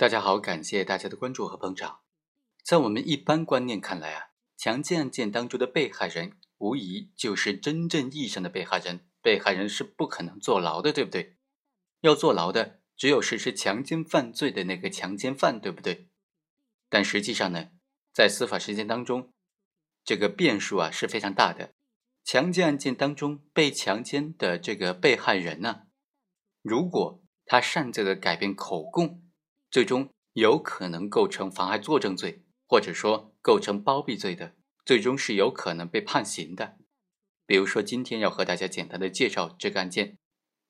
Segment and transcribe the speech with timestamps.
[0.00, 2.00] 大家好，感谢大家的关注和捧场。
[2.64, 11.36] 在我们一般观念看来啊，强奸案件当中的被害人无疑就是真正意义上的被害人，被害人是不可能坐牢的，对不对？
[12.00, 16.08] 要坐牢的只有实施强奸犯罪的那个强奸犯，对不对？
[16.88, 17.68] 但实际上呢，
[18.14, 19.34] 在司法实践当中，
[20.02, 21.74] 这个变数啊是非常大的。
[22.24, 25.82] 强奸案件当中被强奸的这个被害人呢，
[26.62, 29.22] 如果他擅自的改变口供，
[29.70, 36.78] 最终有可能构成妨害作证罪，或者说构成包庇罪的，最终是有可能被判刑的。
[37.46, 40.18] 比如说，今天要和大家简单的介绍这个案件，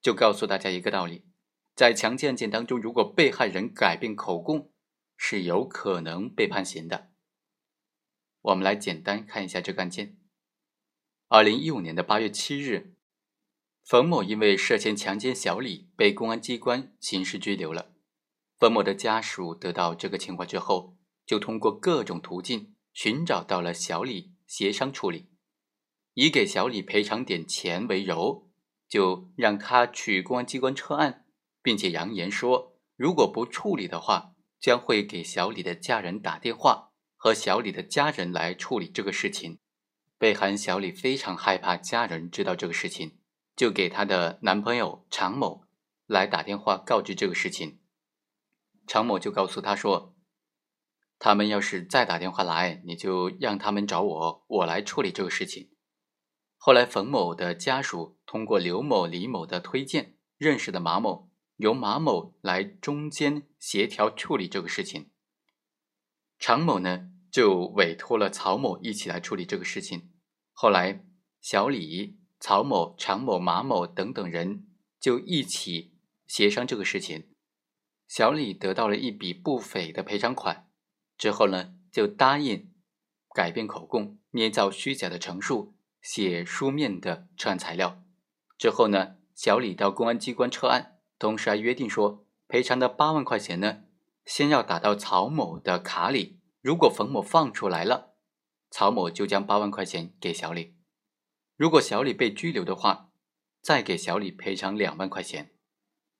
[0.00, 1.26] 就告诉大家一个道理：
[1.74, 4.72] 在强奸案件当中，如果被害人改变口供，
[5.16, 7.10] 是有可能被判刑的。
[8.40, 10.16] 我们来简单看一下这个案件。
[11.28, 12.94] 二零一五年的八月七日，
[13.84, 17.89] 冯某因为涉嫌强奸小李，被公安机关刑事拘留了。
[18.60, 25.30] 冯某的家属得到这个情况之后，就通过各种途径寻找到了小李，协商处理，
[26.12, 28.50] 以给小李赔偿点钱为由，
[28.86, 31.24] 就让他去公安机关撤案，
[31.62, 39.58] 并且扬言说，如果不处理的话，将会给小李的家人打电话，和小李的家人来处理这个事情。
[40.18, 43.16] 被害人小李非常害怕家人知道这个事情，
[43.56, 45.64] 就给她的男朋友常某
[46.06, 47.78] 来打电话告知这个事情。
[48.90, 50.16] 常某就告诉他说
[51.20, 55.70] ：“他们要是再打电话来，你就让他们找我，我来处理这个事情。”
[56.58, 65.12] 后来，冯某的家属通过刘某、李某的推荐，认识的马某，由马某来中间协调处理这个事情。
[66.40, 67.12] 常某呢？
[67.30, 70.10] 就委托了曹某一起来处理这个事情。
[70.50, 71.04] 后来，
[71.40, 74.66] 小李、曹某、常某、马某等等人
[74.98, 75.94] 就一起
[76.26, 77.29] 协商这个事情。
[78.10, 80.68] 小李得到了一笔不菲的赔偿款，
[81.16, 82.72] 之后呢，就答应
[83.32, 88.02] 改变口供、捏造虚假的陈述、写书面的撤案材料。
[88.58, 93.84] 之后呢，小李到公安机关撤案，同时还约定说，赔偿的八万块钱呢，
[94.24, 96.40] 先要打到曹某的卡里。
[96.60, 98.14] 如果冯某放出来了，
[98.72, 100.74] 曹某就将八万块钱给小李；
[101.54, 103.12] 如果小李被拘留的话，
[103.62, 105.54] 再给小李赔偿两万块钱。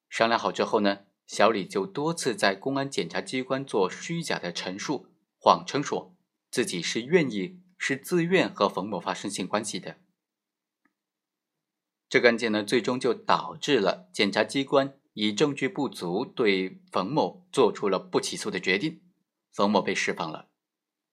[0.09, 1.01] 商量好之后呢，
[1.31, 5.07] 小李就多次在公安检察机关做虚假的陈述，
[5.39, 6.17] 谎称说
[6.51, 9.99] 自己是愿意、是自愿和冯某发生性关系的。
[12.09, 19.01] 这个案件呢，最终就导致了检察机关以证据不足，对冯某做出了不起诉的决定。
[19.53, 20.49] 冯某被释放了，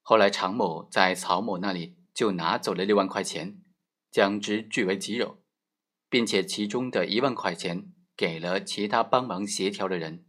[0.01, 3.61] 后来常某在曹某那里就拿走了六万块钱，
[4.09, 5.37] 将之据为己有，
[6.09, 10.25] 并且其中的一万块钱给了其他帮忙协调的人。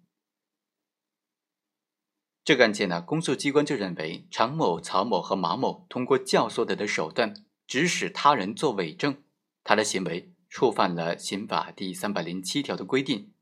[2.44, 7.34] 这个案件呢，公诉机关就认为常某、曹某和马某通过教唆的的手段
[7.66, 9.22] 指使他人作伪证，
[9.64, 13.32] 他的行为触犯了刑法第三百零七条的规定，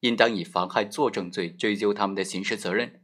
[0.00, 3.02] 应当以妨害作证罪追究他们的刑事责任。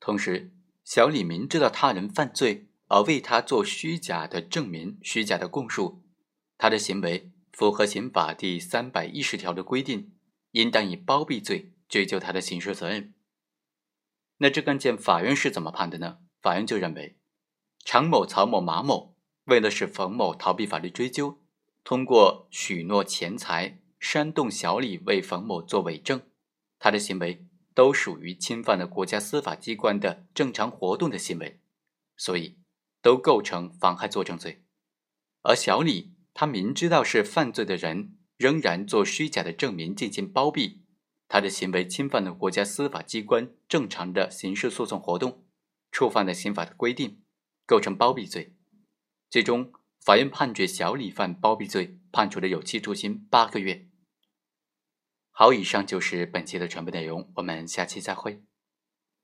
[0.00, 0.52] 同时，
[0.84, 6.02] 小李明知道他人犯罪而为他做虚假的证明、虚假的供述，
[6.58, 10.12] 他的行为符合刑法第三百一十条的规定，
[10.50, 13.14] 应当以包庇罪追究他的刑事责任。
[14.38, 16.18] 那这个案件法院是怎么判的呢？
[16.40, 17.18] 法院就认为，
[17.84, 19.14] 常某、曹某、马某
[19.44, 21.40] 为了使冯某逃避法律追究，
[21.84, 26.22] 通过许诺钱财煽动小李为冯某做伪证，
[26.78, 27.46] 他的行为。
[27.74, 31.58] 都属于侵犯了国家司法机关的正常活动的行为，
[32.18, 32.58] 所以
[33.00, 34.62] 都构成妨害作证罪。
[35.40, 40.82] 而小李他明知道是犯罪的人，仍然做虚假的证明进行包庇，
[41.28, 45.44] 他的行为侵犯了国家司法机关正常的刑事诉讼活动，
[45.90, 47.22] 触犯了刑法的规定，
[47.66, 48.56] 构成包庇罪。
[49.30, 53.88] 最终，法院判决小李犯包庇罪，判处了有期徒刑八个月。
[55.30, 58.42] 好，以上就是本期的全部内容，我们下期再会。